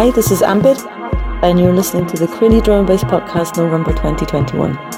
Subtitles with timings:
[0.00, 0.82] Hi, this is Ambit,
[1.44, 4.89] and you're listening to the Crilli Drum Bass Podcast November 2021.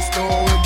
[0.00, 0.61] story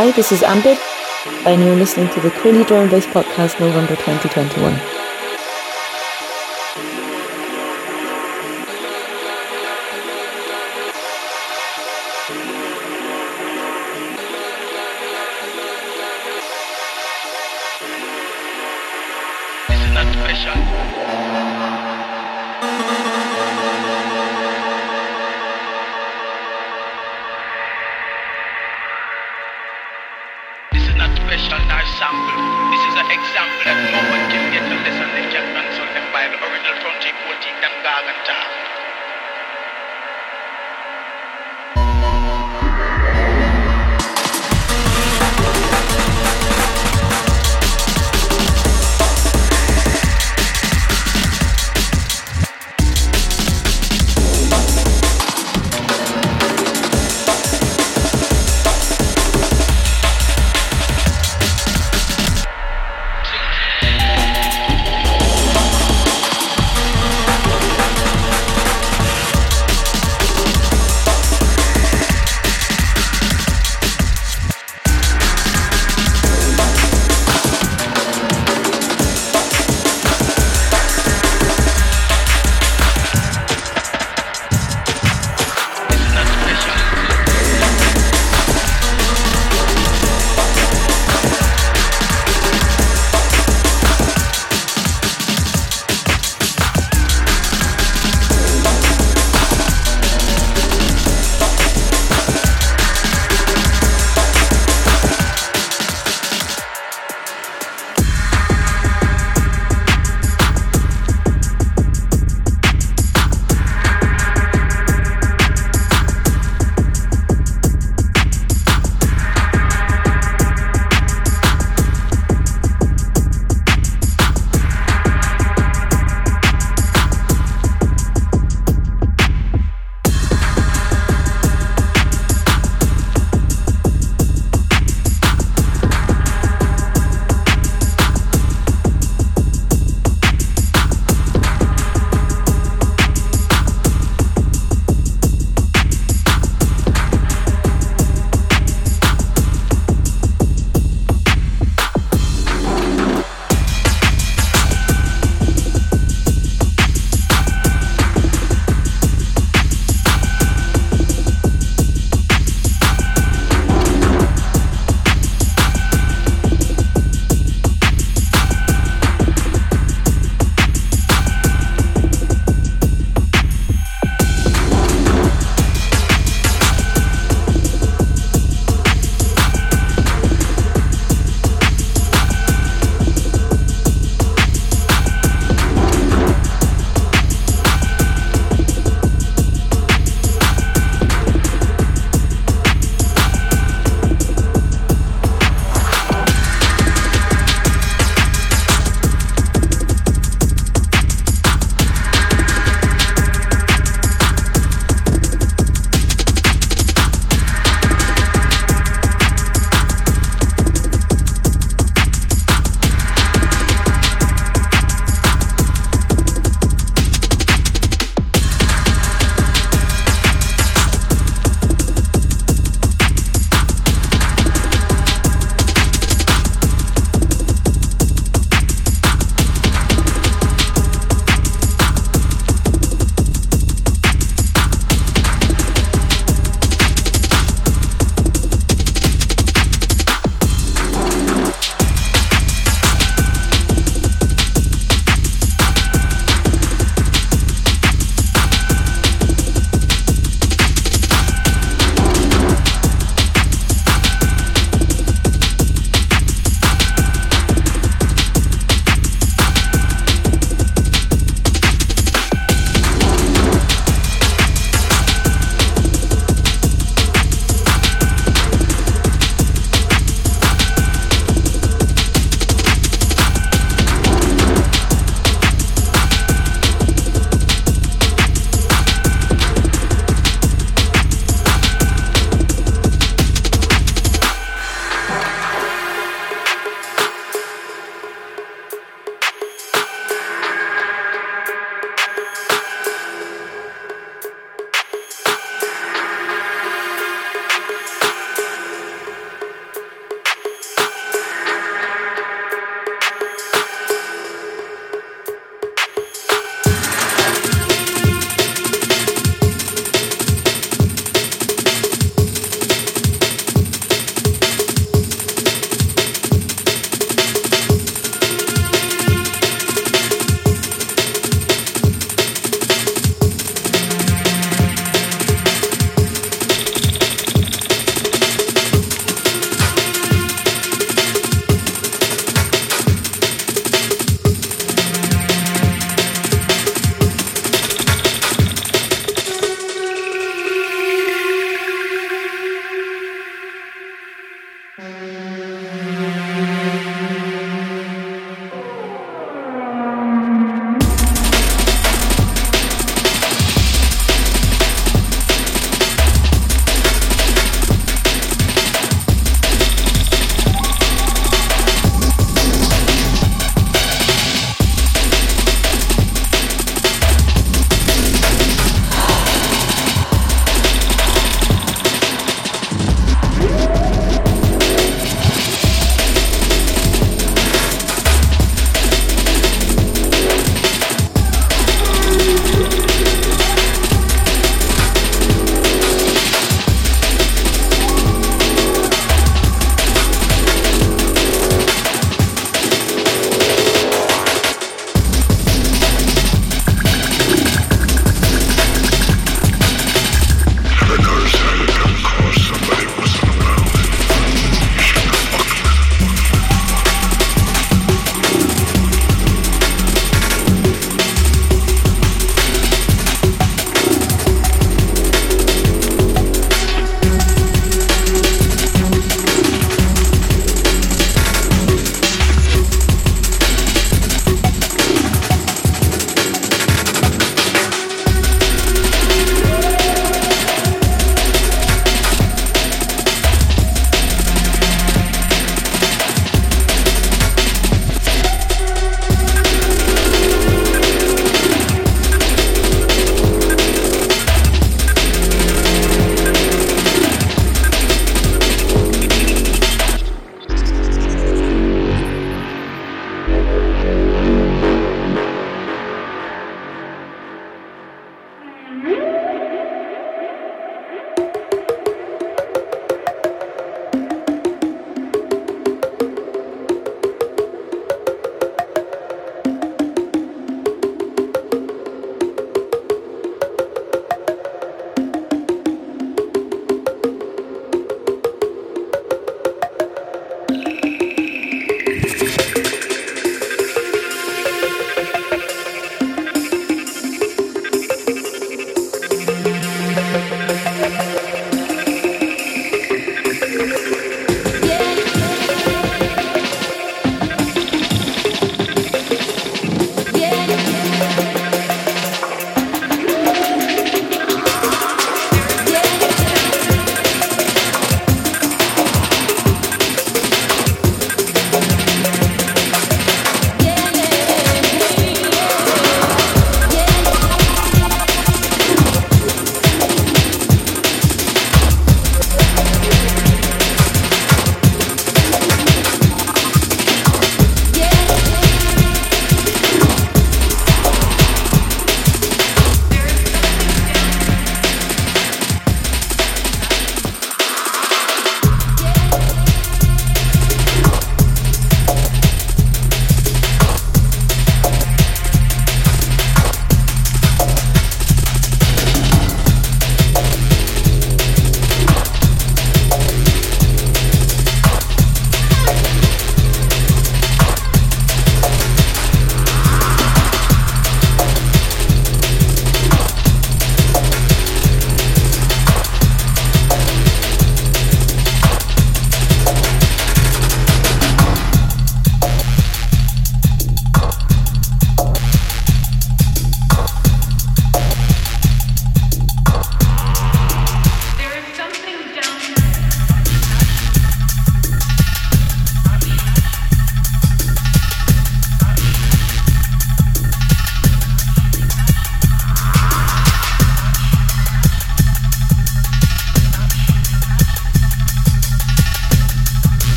[0.00, 0.78] Hi, this is Ambit,
[1.46, 4.99] and you're listening to the Crilli Drum Bass Podcast November 2021.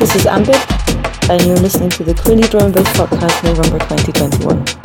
[0.00, 0.56] This is Ambit,
[1.28, 4.79] and you're listening to the Crilli Drum Bass Podcast November 2021.